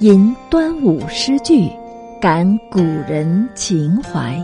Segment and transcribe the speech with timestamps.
[0.00, 1.68] 吟端午诗句，
[2.22, 4.42] 感古人情怀。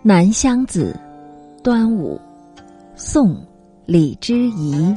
[0.00, 0.98] 南乡子，
[1.62, 2.18] 端午，
[2.94, 3.36] 宋，
[3.84, 4.96] 李之仪。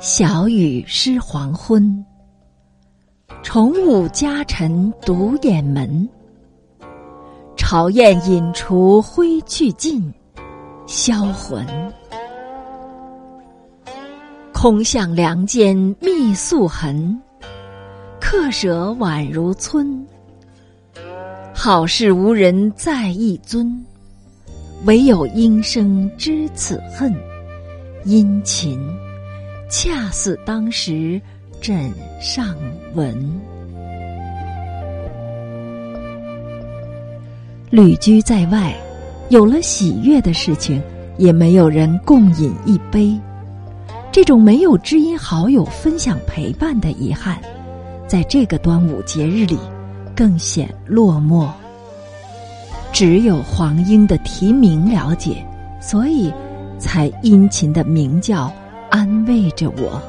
[0.00, 2.04] 小雨湿黄昏，
[3.40, 6.08] 重舞家尘独掩门。
[7.56, 10.12] 朝宴饮除挥去尽，
[10.88, 11.64] 销魂。
[14.62, 17.18] 空向梁间觅宿痕，
[18.20, 20.06] 客舍宛如村。
[21.54, 23.74] 好事无人在一尊，
[24.84, 27.10] 唯有音声知此恨。
[28.04, 28.78] 殷勤，
[29.70, 31.18] 恰似当时
[31.62, 31.90] 枕
[32.20, 32.54] 上
[32.94, 33.16] 闻。
[37.70, 38.76] 旅居在外，
[39.30, 40.82] 有了喜悦的事情，
[41.16, 43.18] 也没有人共饮一杯。
[44.12, 47.38] 这种没有知音好友分享陪伴的遗憾，
[48.08, 49.56] 在这个端午节日里
[50.16, 51.48] 更显落寞。
[52.92, 55.46] 只有黄莺的啼鸣了解，
[55.80, 56.32] 所以
[56.76, 58.52] 才殷勤的鸣叫，
[58.90, 60.02] 安慰着我。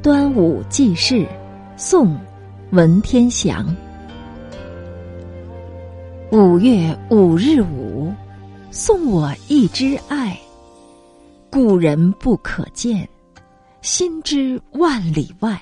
[0.00, 1.26] 端午记事，
[1.76, 2.16] 宋。
[2.72, 3.66] 文天祥，
[6.30, 8.10] 五月五日午，
[8.70, 10.34] 送我一枝艾。
[11.50, 13.06] 故人不可见，
[13.82, 15.60] 心知万里外。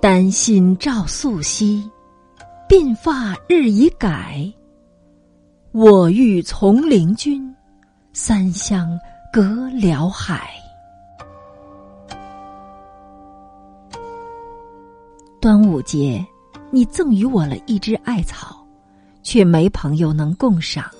[0.00, 1.88] 丹心照素昔，
[2.68, 4.52] 鬓发日已改。
[5.70, 7.54] 我欲从灵君，
[8.12, 8.98] 三湘
[9.32, 10.50] 隔辽海。
[15.44, 16.24] 端午节，
[16.70, 18.66] 你赠予我了一枝艾草，
[19.22, 20.90] 却没朋友能共赏，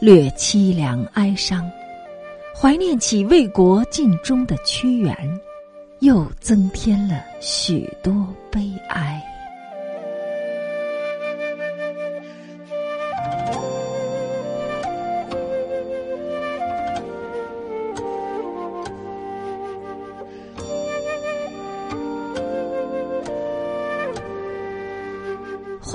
[0.00, 1.64] 略凄凉哀伤。
[2.60, 5.16] 怀念起为国尽忠的屈原，
[6.00, 9.24] 又增添了许多悲哀。《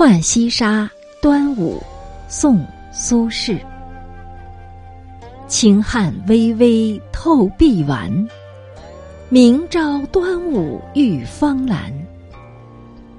[0.00, 0.84] 浣溪沙·
[1.20, 1.76] 端午》
[2.26, 2.56] 宋·
[2.90, 3.60] 苏轼。
[5.46, 8.10] 清汉微微透碧纨，
[9.28, 11.92] 明朝端午浴芳兰。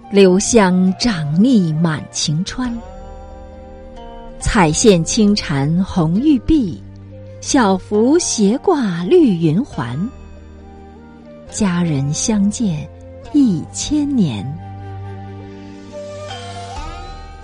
[0.10, 2.76] 留香长腻满晴川，
[4.40, 6.82] 彩线轻缠红玉臂，
[7.42, 9.96] 小符斜挂绿云环。
[11.52, 12.90] 佳人相见
[13.34, 14.44] 一千年。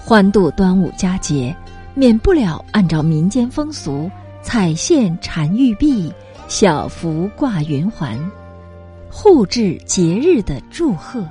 [0.09, 1.53] 欢度端午佳节，
[1.94, 4.09] 免不了按照民间风俗，
[4.41, 6.09] 彩线缠玉璧，
[6.47, 8.17] 小幅挂云环，
[9.12, 11.22] 互致节日的祝贺。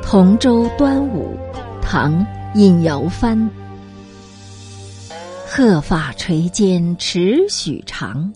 [0.00, 1.36] 同舟端午，
[1.82, 2.24] 唐·
[2.54, 3.50] 尹尧帆。
[5.58, 8.32] 鹤发垂肩尺许长，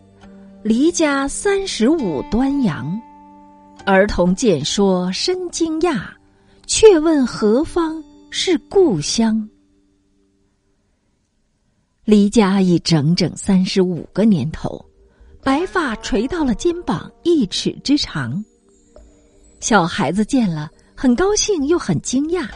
[0.65, 3.01] 离家三十五端阳。
[3.87, 6.03] 儿童见说深惊讶，
[6.67, 9.49] 却问何方是故乡？
[12.05, 14.85] 离家已整整三十五个年头，
[15.45, 18.45] 白发垂到了肩膀一尺之长。
[19.61, 22.49] 小孩子见了，很高兴又很惊讶，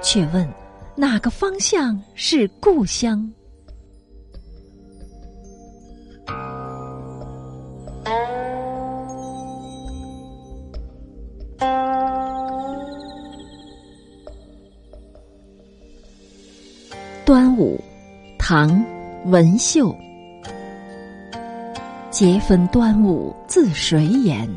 [0.00, 0.50] 却问
[0.96, 3.30] 哪个方向是故乡？
[17.30, 17.80] 端午，
[18.40, 18.84] 唐，
[19.26, 19.96] 文秀。
[22.10, 24.50] 节分端午自谁言？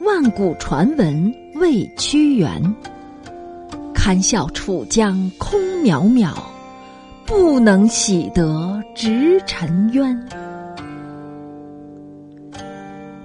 [0.00, 2.62] 万古传闻为屈原。
[3.92, 6.32] 堪笑楚江空渺渺，
[7.26, 10.18] 不能洗得直沉冤。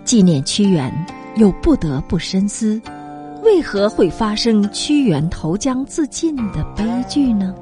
[0.03, 0.93] 纪念屈原，
[1.37, 2.81] 又不得不深思：
[3.45, 7.55] 为何会发生屈原投江自尽的悲剧呢？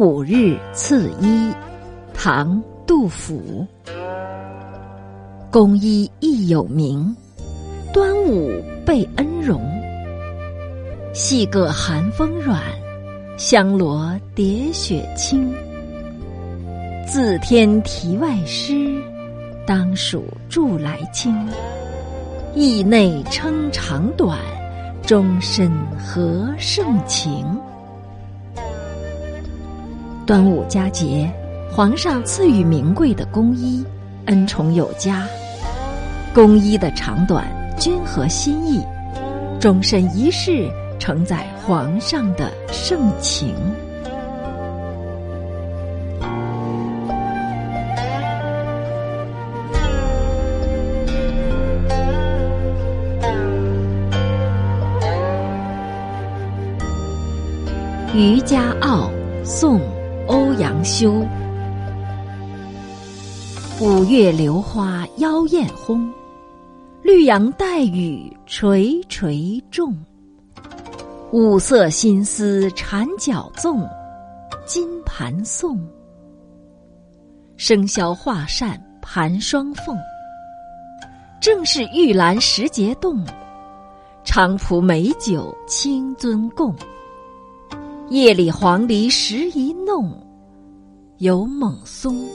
[0.00, 1.52] 五日赐衣，
[2.14, 2.56] 唐·
[2.86, 3.66] 杜甫。
[5.50, 7.14] 公衣亦有名，
[7.92, 8.50] 端午
[8.86, 9.60] 被恩荣。
[11.12, 12.62] 细个寒风软，
[13.36, 15.52] 香罗叠雪轻。
[17.06, 18.98] 自天题外诗，
[19.66, 21.46] 当属祝来清。
[22.54, 24.38] 意内称长短，
[25.02, 27.44] 终身合盛情。
[30.30, 31.28] 端午佳节，
[31.72, 33.84] 皇上赐予名贵的宫衣，
[34.26, 35.26] 恩宠有加。
[36.32, 37.44] 宫衣的长短
[37.76, 38.80] 均合心意，
[39.58, 43.56] 终身一世承载皇上的盛情。
[58.14, 59.10] 《渔家傲》
[59.44, 59.80] 宋
[60.30, 61.26] 欧阳修，
[63.80, 66.08] 五月榴花妖艳红，
[67.02, 69.92] 绿杨带雨垂垂重。
[71.32, 73.84] 五色新丝缠角粽，
[74.64, 75.76] 金盘送。
[77.56, 79.98] 生肖画扇盘双凤，
[81.40, 83.20] 正是玉兰时节动，
[84.24, 86.72] 菖蒲美酒清尊供。
[88.10, 90.12] 夜里黄鹂时一弄，
[91.18, 92.26] 有猛松，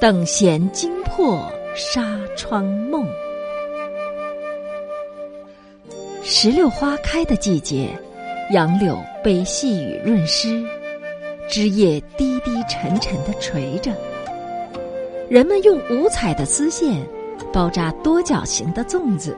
[0.00, 1.44] 等闲惊破
[1.74, 3.04] 纱窗梦。
[6.22, 7.88] 石榴花开的季节，
[8.52, 10.64] 杨柳被细雨润湿，
[11.48, 13.90] 枝叶低低沉沉的垂着。
[15.28, 17.04] 人们用五彩的丝线
[17.52, 19.36] 包扎多角形的粽子，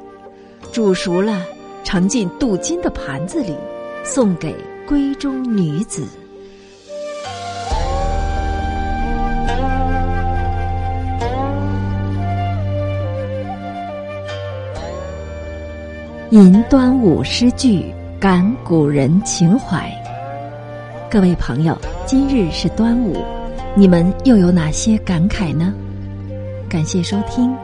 [0.72, 1.42] 煮熟了，
[1.84, 3.56] 盛进镀金的盘子里，
[4.04, 4.54] 送给。
[4.88, 6.02] 闺中女子，
[16.30, 19.92] 吟端午诗句，感古人情怀。
[21.10, 21.76] 各位朋友，
[22.06, 23.22] 今日是端午，
[23.76, 25.74] 你们又有哪些感慨呢？
[26.66, 27.54] 感谢收听。